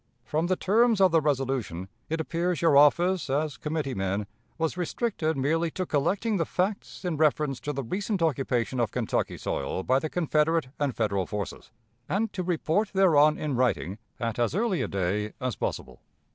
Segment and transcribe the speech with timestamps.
[0.25, 4.25] "From the terms of the resolution, it appears your office, as committee men,
[4.57, 9.37] was restricted merely to collecting the facts in reference to the recent occupation of Kentucky
[9.37, 11.69] soil by the Confederate and Federal forces,
[12.09, 16.01] and to report thereon in writing, at as early a day as possible.